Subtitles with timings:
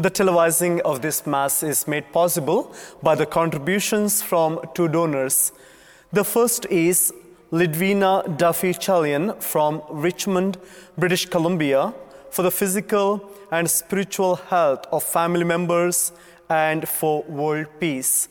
[0.00, 5.50] The televising of this Mass is made possible by the contributions from two donors.
[6.12, 7.12] The first is
[7.50, 10.56] Lidvina Duffy Chalian from Richmond,
[10.96, 11.92] British Columbia,
[12.30, 16.12] for the physical and spiritual health of family members
[16.48, 18.28] and for world peace.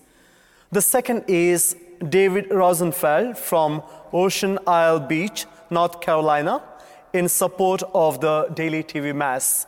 [0.72, 1.76] The second is
[2.08, 6.64] David Rosenfeld from Ocean Isle Beach, North Carolina,
[7.12, 9.66] in support of the daily TV Mass.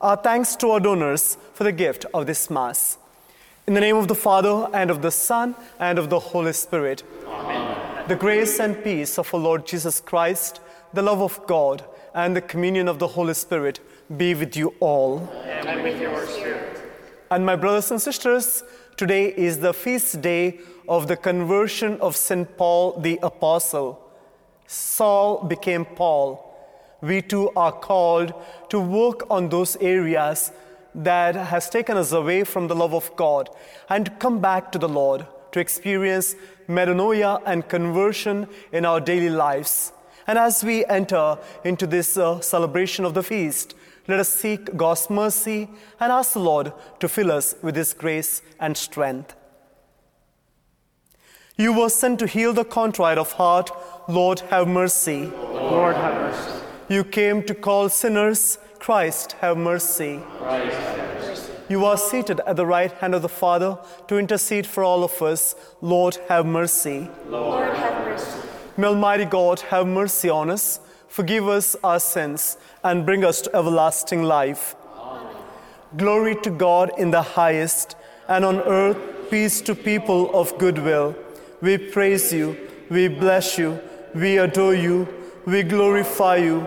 [0.00, 2.98] Our thanks to our donors for the gift of this Mass.
[3.66, 7.02] In the name of the Father, and of the Son, and of the Holy Spirit.
[7.26, 8.08] Amen.
[8.08, 10.60] The grace and peace of our Lord Jesus Christ,
[10.94, 13.80] the love of God, and the communion of the Holy Spirit
[14.16, 15.28] be with you all.
[15.44, 16.80] And with your spirit.
[17.30, 18.64] And my brothers and sisters,
[18.96, 22.56] today is the feast day of the conversion of St.
[22.56, 24.00] Paul the Apostle.
[24.66, 26.47] Saul became Paul
[27.00, 28.32] we too are called
[28.70, 30.52] to work on those areas
[30.94, 33.50] that has taken us away from the love of God
[33.88, 36.34] and come back to the Lord to experience
[36.68, 39.92] metanoia and conversion in our daily lives.
[40.26, 43.74] And as we enter into this uh, celebration of the feast,
[44.06, 45.68] let us seek God's mercy
[46.00, 49.34] and ask the Lord to fill us with His grace and strength.
[51.56, 53.70] You were sent to heal the contrite of heart.
[54.08, 55.26] Lord, have mercy.
[55.26, 56.57] Lord, have mercy.
[56.90, 58.56] You came to call sinners.
[58.78, 60.22] Christ, have mercy.
[60.38, 61.52] Christ, have mercy.
[61.68, 65.20] You are seated at the right hand of the Father to intercede for all of
[65.20, 65.54] us.
[65.82, 67.10] Lord, have mercy.
[67.26, 68.48] Lord, have mercy.
[68.78, 73.54] May Almighty God have mercy on us, forgive us our sins, and bring us to
[73.54, 74.74] everlasting life.
[74.96, 75.36] Amen.
[75.98, 77.96] Glory to God in the highest,
[78.28, 78.96] and on earth
[79.28, 81.14] peace to people of good will.
[81.60, 82.56] We praise you,
[82.88, 83.78] we bless you,
[84.14, 85.06] we adore you,
[85.44, 86.66] we glorify you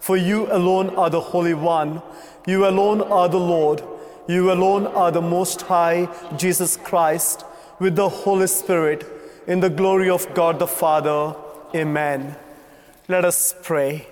[0.00, 2.02] For you alone are the Holy One,
[2.46, 3.82] you alone are the Lord,
[4.26, 7.44] you alone are the Most High, Jesus Christ,
[7.78, 9.06] with the Holy Spirit,
[9.46, 11.36] in the glory of God the Father.
[11.74, 12.34] Amen.
[13.08, 14.06] Let us pray.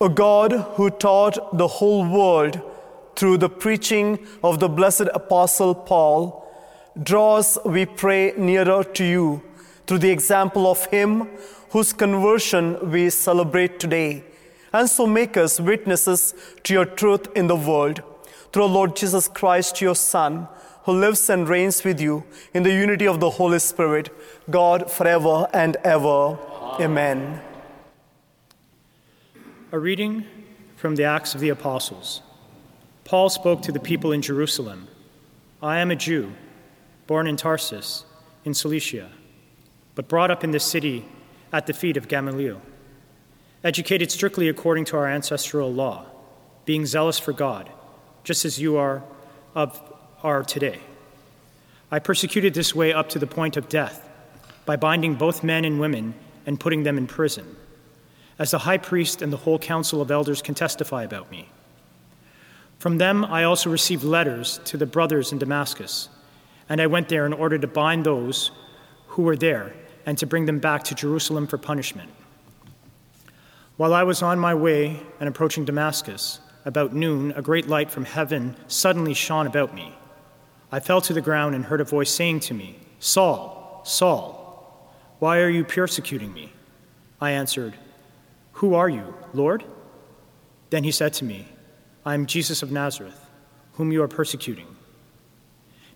[0.00, 2.60] O God, who taught the whole world
[3.16, 6.48] through the preaching of the blessed Apostle Paul,
[7.02, 9.42] draw us, we pray, nearer to you
[9.86, 11.28] through the example of him
[11.70, 14.24] whose conversion we celebrate today,
[14.72, 16.34] and so make us witnesses
[16.64, 18.02] to your truth in the world.
[18.52, 20.48] Through Lord Jesus Christ, your Son,
[20.84, 22.24] who lives and reigns with you
[22.54, 24.08] in the unity of the Holy Spirit,
[24.48, 26.38] God forever and ever.
[26.80, 27.42] Amen.
[29.70, 30.24] A reading
[30.76, 32.22] from the Acts of the Apostles.
[33.04, 34.88] Paul spoke to the people in Jerusalem
[35.62, 36.32] I am a Jew,
[37.06, 38.04] born in Tarsus,
[38.44, 39.10] in Cilicia,
[39.94, 41.04] but brought up in this city
[41.52, 42.60] at the feet of Gamaliel,
[43.64, 46.06] educated strictly according to our ancestral law,
[46.64, 47.70] being zealous for God,
[48.24, 49.02] just as you are
[49.54, 49.82] of
[50.22, 50.80] are today.
[51.90, 54.08] I persecuted this way up to the point of death
[54.66, 56.14] by binding both men and women
[56.44, 57.56] and putting them in prison,
[58.38, 61.48] as the high priest and the whole council of elders can testify about me.
[62.78, 66.08] From them I also received letters to the brothers in Damascus,
[66.68, 68.50] and I went there in order to bind those
[69.08, 69.72] who were there
[70.06, 72.10] and to bring them back to Jerusalem for punishment.
[73.76, 78.04] While I was on my way and approaching Damascus, about noon, a great light from
[78.04, 79.94] heaven suddenly shone about me.
[80.70, 85.38] I fell to the ground and heard a voice saying to me, Saul, Saul, why
[85.40, 86.52] are you persecuting me?
[87.20, 87.74] I answered,
[88.52, 89.64] Who are you, Lord?
[90.68, 91.48] Then he said to me,
[92.04, 93.26] I am Jesus of Nazareth,
[93.72, 94.66] whom you are persecuting.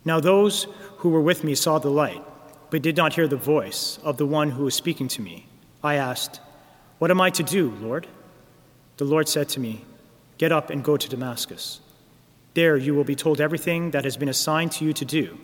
[0.06, 0.66] Now those
[0.98, 2.24] who were with me saw the light
[2.72, 5.46] but did not hear the voice of the one who was speaking to me.
[5.84, 6.40] I asked,
[6.98, 8.06] What am I to do, Lord?
[8.96, 9.84] The Lord said to me,
[10.38, 11.82] Get up and go to Damascus.
[12.54, 15.38] There you will be told everything that has been assigned to you to do.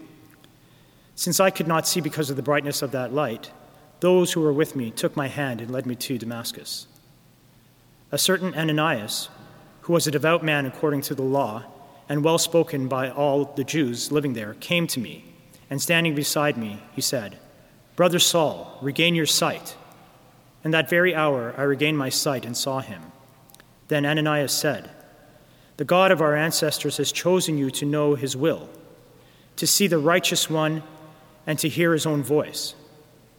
[1.17, 3.53] Since I could not see because of the brightness of that light,
[4.01, 6.87] those who were with me took my hand and led me to Damascus.
[8.11, 9.29] A certain Ananias,
[9.83, 11.65] who was a devout man according to the law,
[12.09, 15.28] and well spoken by all the Jews living there, came to me,
[15.71, 17.39] and standing beside me, he said,
[17.97, 19.77] Brother Saul, regain your sight.
[20.65, 23.03] In that very hour I regained my sight and saw him.
[23.89, 24.91] Then Ananias said,
[25.77, 28.69] The God of our ancestors has chosen you to know his will,
[29.57, 30.83] to see the righteous one
[31.47, 32.75] and to hear his own voice.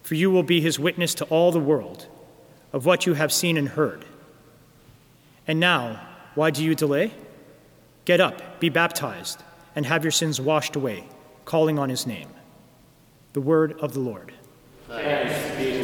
[0.04, 2.08] For you will be his witness to all the world
[2.74, 4.06] of what you have seen and heard.
[5.48, 6.02] And now,
[6.36, 7.12] why do you delay?
[8.06, 9.44] Get up, be baptized,
[9.76, 11.04] and have your sins washed away,
[11.50, 12.30] calling on his name.
[13.34, 14.34] The word of the Lord.
[14.88, 15.79] Thanks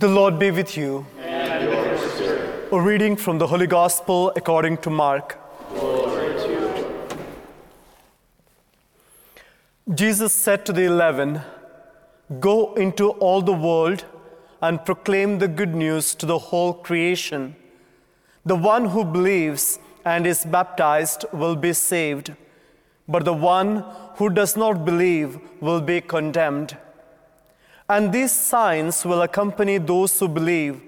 [0.00, 1.04] The Lord be with you.
[1.18, 5.36] And with A reading from the Holy Gospel according to Mark.
[5.74, 6.84] To
[9.92, 11.40] Jesus said to the eleven,
[12.38, 14.04] Go into all the world
[14.62, 17.56] and proclaim the good news to the whole creation.
[18.46, 22.36] The one who believes and is baptized will be saved,
[23.08, 23.84] but the one
[24.14, 26.76] who does not believe will be condemned.
[27.88, 30.82] And these signs will accompany those who believe.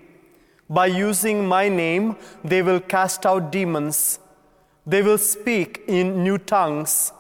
[0.69, 4.19] By using my name, they will cast out demons.
[4.87, 7.13] They will speak in new tongues.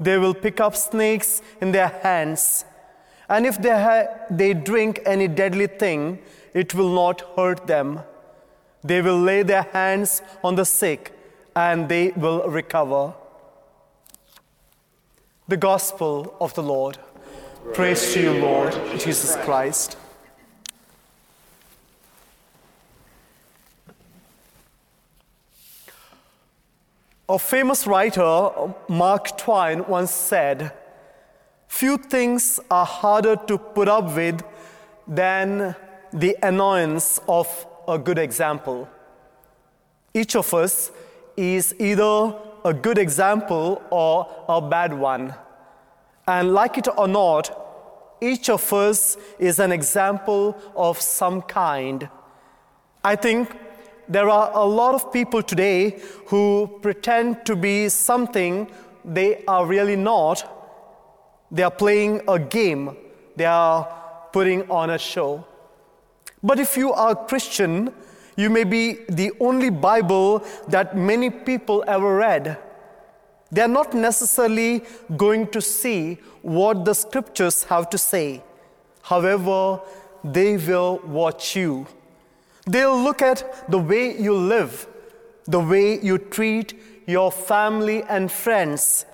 [0.00, 2.64] They will pick up snakes in their hands.
[3.28, 6.20] And if they, ha- they drink any deadly thing,
[6.54, 8.00] it will not hurt them.
[8.82, 11.12] They will lay their hands on the sick
[11.54, 13.14] and they will recover.
[15.48, 16.98] The Gospel of the Lord.
[17.74, 19.96] Praise to you, Lord Jesus Christ.
[27.28, 28.50] A famous writer,
[28.88, 30.72] Mark Twain, once said,
[31.68, 34.42] Few things are harder to put up with
[35.06, 35.76] than
[36.12, 38.88] the annoyance of a good example.
[40.14, 40.90] Each of us
[41.36, 42.34] is either
[42.64, 45.34] a good example or a bad one.
[46.28, 47.50] And like it or not,
[48.20, 52.06] each of us is an example of some kind.
[53.02, 53.56] I think
[54.10, 58.70] there are a lot of people today who pretend to be something
[59.06, 60.44] they are really not.
[61.50, 62.94] They are playing a game,
[63.36, 63.88] they are
[64.30, 65.46] putting on a show.
[66.42, 67.90] But if you are a Christian,
[68.36, 72.58] you may be the only Bible that many people ever read.
[73.50, 74.82] They are not necessarily
[75.16, 78.42] going to see what the scriptures have to say.
[79.02, 79.80] However,
[80.22, 81.86] they will watch you.
[82.66, 84.86] They'll look at the way you live,
[85.46, 86.74] the way you treat
[87.06, 89.06] your family and friends,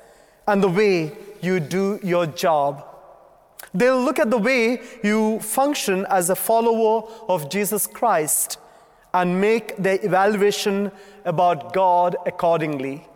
[0.49, 2.85] and the way you do your job.
[3.73, 8.59] They'll look at the way you function as a follower of Jesus Christ
[9.13, 10.91] and make their evaluation
[11.25, 13.07] about God accordingly.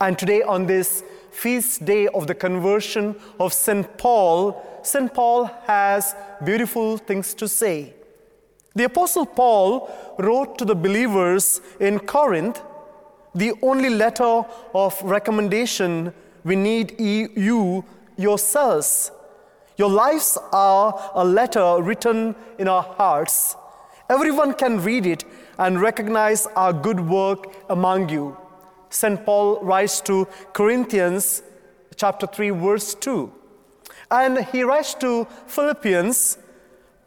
[0.00, 3.96] And today, on this feast day of the conversion of St.
[3.96, 5.12] Paul, St.
[5.12, 7.94] Paul has beautiful things to say.
[8.74, 12.60] The Apostle Paul wrote to the believers in Corinth
[13.34, 14.42] the only letter
[14.74, 16.12] of recommendation
[16.44, 17.84] we need you
[18.18, 19.10] yourselves.
[19.76, 23.56] Your lives are a letter written in our hearts.
[24.08, 25.24] Everyone can read it
[25.58, 28.36] and recognize our good work among you.
[28.90, 29.24] St.
[29.24, 31.42] Paul writes to Corinthians
[31.96, 33.32] chapter 3 verse 2.
[34.10, 36.38] And he writes to Philippians.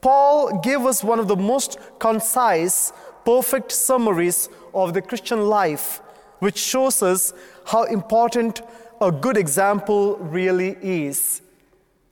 [0.01, 2.91] Paul gave us one of the most concise,
[3.25, 6.01] perfect summaries of the Christian life,
[6.39, 7.33] which shows us
[7.65, 8.61] how important
[9.01, 11.41] a good example really is.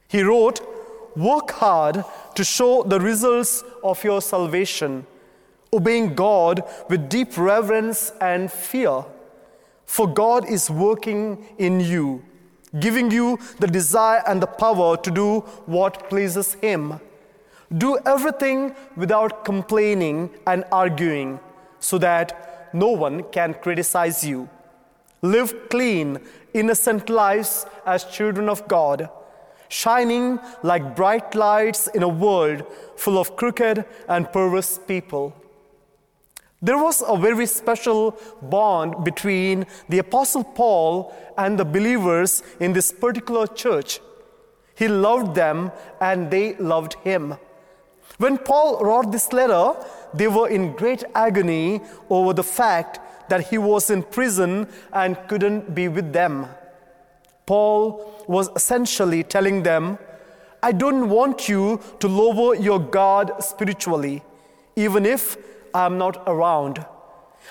[0.07, 0.61] He wrote,
[1.15, 2.05] Work hard
[2.35, 5.07] to show the results of your salvation,
[5.73, 9.03] obeying God with deep reverence and fear
[9.87, 12.23] for God is working in you,
[12.79, 16.99] giving you the desire and the power to do what pleases Him.
[17.75, 21.39] Do everything without complaining and arguing,
[21.79, 24.49] so that no one can criticize you.
[25.21, 26.19] Live clean,
[26.53, 29.09] innocent lives as children of God,
[29.69, 32.65] shining like bright lights in a world
[32.95, 35.33] full of crooked and perverse people.
[36.61, 42.91] There was a very special bond between the Apostle Paul and the believers in this
[42.91, 43.99] particular church.
[44.75, 45.71] He loved them
[46.01, 47.35] and they loved him.
[48.17, 49.75] When Paul wrote this letter,
[50.13, 52.99] they were in great agony over the fact
[53.29, 56.47] that he was in prison and couldn't be with them.
[57.45, 59.99] Paul was essentially telling them,
[60.63, 64.23] I don't want you to lower your guard spiritually,
[64.75, 65.37] even if
[65.73, 66.85] I'm not around.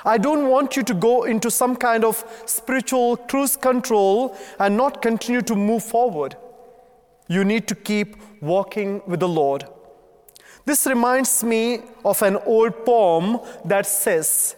[0.05, 5.01] I don't want you to go into some kind of spiritual cruise control and not
[5.03, 6.37] continue to move forward.
[7.29, 9.65] You need to keep walking with the Lord.
[10.65, 14.57] This reminds me of an old poem that says,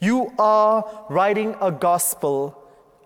[0.00, 2.56] You are writing a gospel,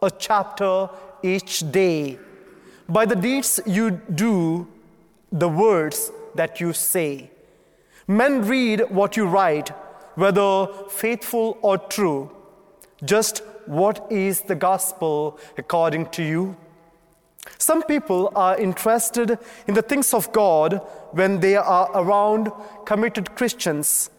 [0.03, 0.91] a chapter
[1.23, 2.19] each day.
[2.89, 4.69] By the deeds you do,
[5.33, 7.31] the words that you say.
[8.07, 9.71] Men read what you write,
[10.15, 12.31] whether faithful or true.
[13.05, 16.57] Just what is the gospel according to you?
[17.59, 20.81] Some people are interested in the things of God
[21.13, 22.51] when they are around
[22.85, 24.11] committed Christians.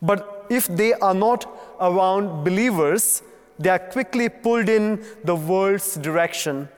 [0.00, 1.46] But if they are not
[1.80, 3.22] around believers,
[3.58, 6.68] they are quickly pulled in the world's direction.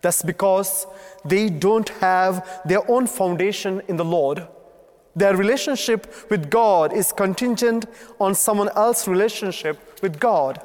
[0.00, 0.86] That's because
[1.24, 4.46] they don't have their own foundation in the Lord.
[5.18, 7.86] Their relationship with God is contingent
[8.20, 10.62] on someone else's relationship with God.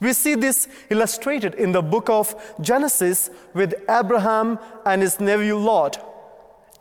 [0.00, 6.04] We see this illustrated in the book of Genesis with Abraham and his nephew Lot.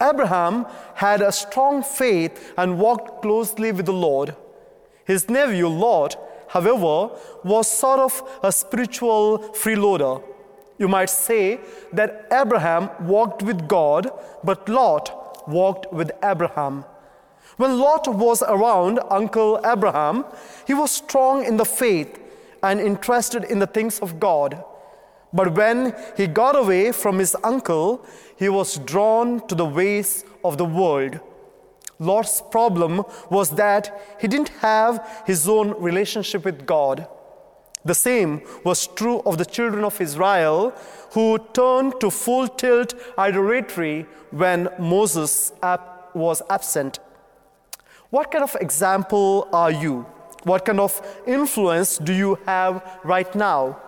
[0.01, 0.65] Abraham
[0.95, 4.35] had a strong faith and walked closely with the Lord.
[5.05, 6.17] His nephew Lot,
[6.47, 10.23] however, was sort of a spiritual freeloader.
[10.79, 11.59] You might say
[11.93, 14.09] that Abraham walked with God,
[14.43, 15.18] but Lot
[15.49, 16.85] walked with Abraham.
[17.57, 20.25] When Lot was around Uncle Abraham,
[20.65, 22.19] he was strong in the faith
[22.63, 24.63] and interested in the things of God.
[25.33, 28.05] But when he got away from his uncle,
[28.37, 31.19] he was drawn to the ways of the world.
[31.99, 37.07] Lot's problem was that he didn't have his own relationship with God.
[37.83, 40.73] The same was true of the children of Israel
[41.11, 45.51] who turned to full tilt idolatry when Moses
[46.13, 46.99] was absent.
[48.09, 50.05] What kind of example are you?
[50.43, 53.79] What kind of influence do you have right now?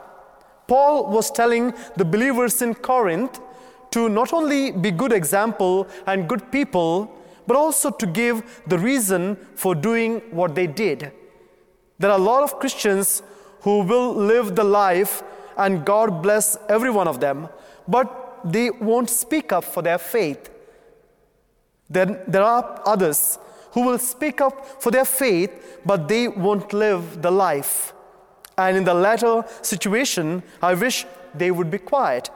[0.67, 3.39] Paul was telling the believers in Corinth
[3.91, 7.11] to not only be good example and good people,
[7.47, 11.11] but also to give the reason for doing what they did.
[11.99, 13.21] There are a lot of Christians
[13.61, 15.23] who will live the life
[15.57, 17.49] and God bless every one of them,
[17.87, 20.49] but they won't speak up for their faith.
[21.89, 23.37] Then there are others
[23.71, 27.93] who will speak up for their faith, but they won't live the life.
[28.57, 32.29] And in the latter situation, I wish they would be quiet.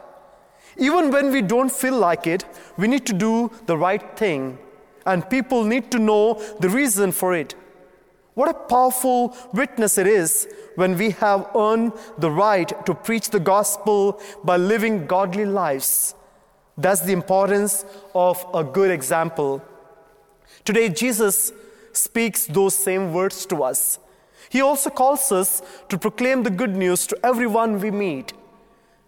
[0.77, 2.45] Even when we don't feel like it,
[2.77, 4.57] we need to do the right thing,
[5.05, 7.55] and people need to know the reason for it.
[8.35, 13.39] What a powerful witness it is when we have earned the right to preach the
[13.39, 16.15] gospel by living godly lives.
[16.77, 19.63] That's the importance of a good example.
[20.65, 21.53] Today, Jesus
[21.93, 23.99] speaks those same words to us.
[24.49, 28.33] He also calls us to proclaim the good news to everyone we meet.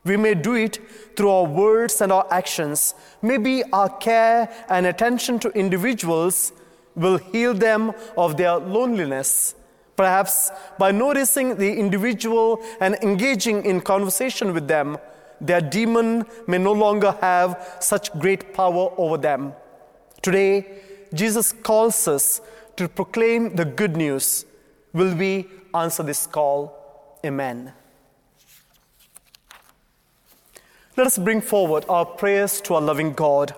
[0.06, 0.80] We may do it
[1.18, 2.96] through our words and our actions.
[3.22, 6.54] Maybe our care and attention to individuals
[6.98, 9.56] will heal them of their loneliness.
[9.96, 14.98] Perhaps by noticing the individual and engaging in conversation with them,
[15.40, 19.54] their demon may no longer have such great power over them.
[20.22, 20.82] Today,
[21.14, 22.42] Jesus calls us
[22.76, 24.46] to proclaim the good news.
[24.94, 27.20] Will we answer this call?
[27.26, 27.74] Amen.
[30.96, 33.54] Let us bring forward our prayers to our loving God.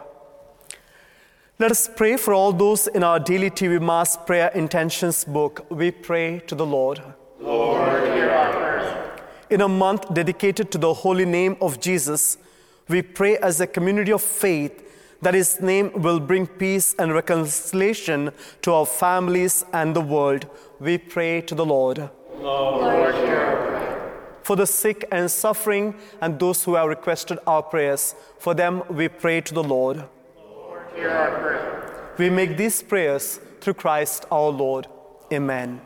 [1.61, 5.65] Let us pray for all those in our daily TV Mass prayer intentions book.
[5.69, 7.01] We pray to the Lord.
[7.37, 9.25] Lord, hear our prayer.
[9.49, 12.37] In a month dedicated to the holy name of Jesus,
[12.87, 14.71] we pray as a community of faith
[15.21, 20.47] that His name will bring peace and reconciliation to our families and the world.
[20.79, 22.09] We pray to the Lord.
[22.37, 24.39] Lord, hear our prayer.
[24.43, 29.09] For the sick and suffering and those who have requested our prayers, for them we
[29.09, 30.05] pray to the Lord.
[30.95, 32.13] Hear our prayer.
[32.17, 34.87] We make these prayers through Christ our Lord.
[35.31, 35.81] Amen.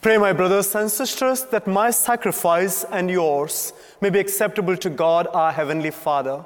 [0.00, 5.26] Pray, my brothers and sisters, that my sacrifice and yours may be acceptable to God
[5.34, 6.44] our Heavenly Father.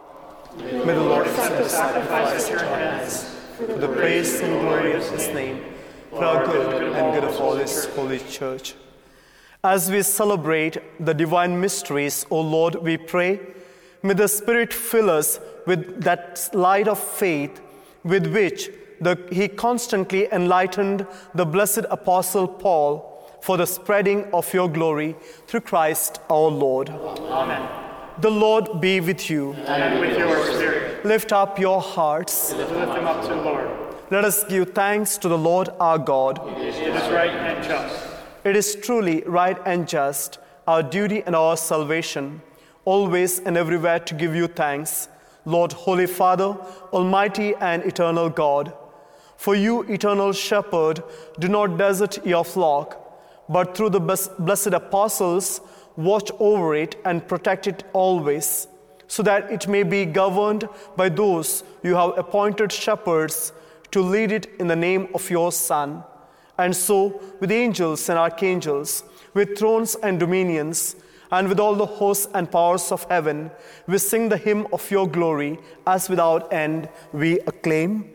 [0.57, 3.25] May the Lord accept the sacrifice at your hands
[3.59, 5.63] for the praise and glory of His name,
[6.09, 8.75] for our good and good of all His holy church.
[9.63, 13.39] As we celebrate the divine mysteries, O Lord, we pray,
[14.03, 17.61] may the Spirit fill us with that light of faith
[18.03, 23.12] with which the, He constantly enlightened the blessed Apostle Paul
[23.43, 25.17] for the spreading of your glory
[25.49, 26.89] through Christ our Lord.
[26.91, 27.69] Amen.
[28.21, 29.55] The Lord be with you.
[29.67, 32.53] And with your spirit, Lift up your hearts.
[32.53, 33.69] lift them up to the Lord.
[34.11, 36.39] Let us give thanks to the Lord our God.
[36.61, 38.07] It is right and just.
[38.45, 42.43] It is truly right and just, our duty and our salvation,
[42.85, 45.09] always and everywhere to give you thanks,
[45.45, 46.57] Lord, Holy Father,
[46.93, 48.73] Almighty and eternal God.
[49.37, 51.03] For you, eternal shepherd,
[51.41, 53.02] do not desert your flock,
[53.49, 54.01] but through the
[54.39, 55.61] blessed apostles,
[55.97, 58.67] watch over it and protect it always,
[59.07, 63.53] so that it may be governed by those you have appointed shepherds
[63.91, 66.03] to lead it in the name of your Son.
[66.59, 70.97] And so, with angels and archangels, with thrones and dominions,
[71.31, 73.51] and with all the hosts and powers of heaven,
[73.87, 78.12] we sing the hymn of your glory, as without end we acclaim.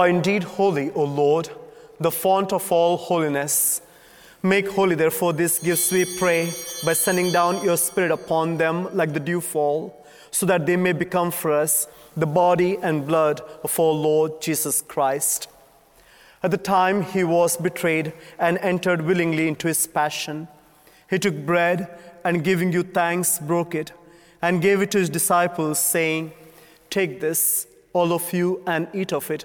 [0.00, 1.50] Are indeed holy, O Lord,
[1.98, 3.82] the font of all holiness.
[4.42, 6.50] Make holy, therefore, these gifts, we pray,
[6.86, 11.30] by sending down your Spirit upon them like the dewfall, so that they may become
[11.30, 11.86] for us
[12.16, 15.48] the body and blood of our Lord Jesus Christ.
[16.42, 20.48] At the time he was betrayed and entered willingly into his passion,
[21.10, 23.92] he took bread and giving you thanks, broke it
[24.40, 26.32] and gave it to his disciples, saying,
[26.88, 29.44] Take this, all of you, and eat of it,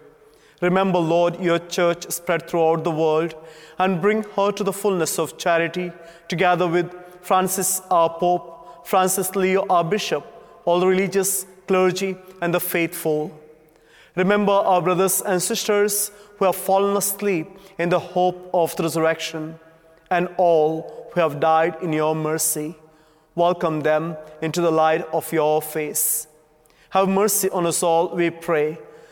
[0.61, 3.35] Remember, Lord, your church spread throughout the world
[3.79, 5.91] and bring her to the fullness of charity,
[6.27, 10.23] together with Francis, our Pope, Francis Leo, our Bishop,
[10.65, 13.37] all the religious clergy, and the faithful.
[14.15, 17.47] Remember our brothers and sisters who have fallen asleep
[17.79, 19.57] in the hope of the resurrection,
[20.11, 22.75] and all who have died in your mercy.
[23.33, 26.27] Welcome them into the light of your face.
[26.89, 28.77] Have mercy on us all, we pray,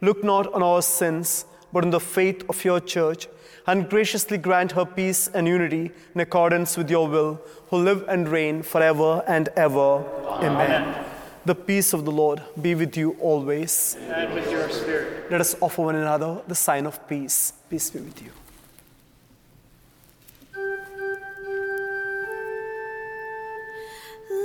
[0.00, 3.28] Look not on our sins, but on the faith of your church,
[3.66, 8.28] and graciously grant her peace and unity in accordance with your will, who live and
[8.28, 10.02] reign forever and ever.
[10.26, 10.82] Amen.
[10.82, 11.04] Amen.
[11.44, 13.96] The peace of the Lord be with you always.
[14.08, 15.30] And with your spirit.
[15.30, 17.52] Let us offer one another the sign of peace.
[17.68, 18.30] Peace be with you.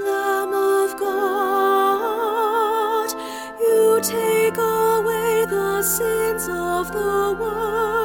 [0.05, 2.25] Lamb of God,
[3.59, 4.94] you take all
[5.85, 8.04] sins of the world,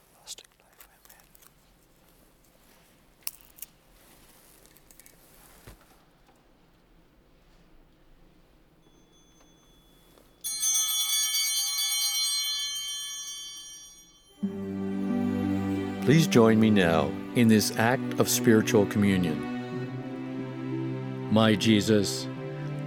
[16.11, 19.39] Please join me now in this act of spiritual communion.
[21.31, 22.27] My Jesus,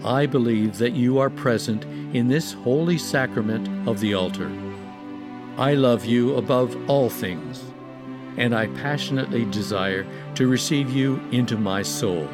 [0.04, 1.84] I believe that you are present
[2.14, 4.52] in this holy sacrament of the altar.
[5.56, 7.64] I love you above all things,
[8.36, 12.28] and I passionately desire to receive you into my soul.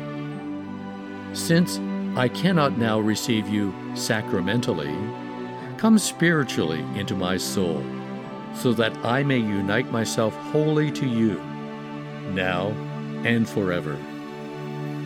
[1.35, 1.79] Since
[2.17, 4.93] I cannot now receive you sacramentally,
[5.77, 7.81] come spiritually into my soul
[8.61, 11.41] so that I may unite myself wholly to you,
[12.35, 12.69] now
[13.25, 13.97] and forever.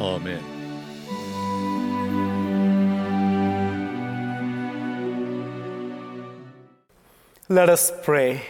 [0.01, 0.43] Amen.
[7.49, 8.43] Let us pray.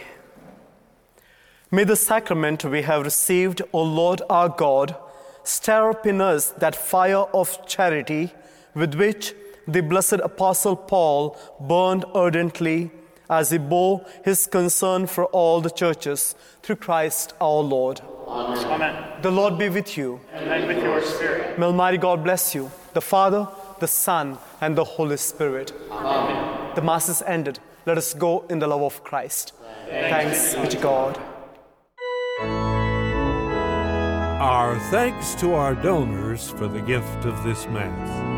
[1.69, 4.95] May the sacrament we have received, O Lord our God,
[5.43, 8.31] stir up in us that fire of charity
[8.73, 9.35] with which
[9.67, 12.91] the blessed Apostle Paul burned ardently
[13.29, 18.01] as he bore his concern for all the churches through Christ our Lord.
[18.27, 19.21] Amen.
[19.21, 20.19] The Lord be with you.
[20.33, 21.59] And with your spirit.
[21.59, 23.47] May Almighty God bless you, the Father,
[23.79, 25.73] the Son, and the Holy Spirit.
[25.91, 26.75] Amen.
[26.75, 27.59] The Mass is ended.
[27.85, 29.53] Let us go in the love of Christ.
[29.87, 31.19] Thanks be to God.
[34.41, 38.34] Our thanks to our donors for the gift of this Mass.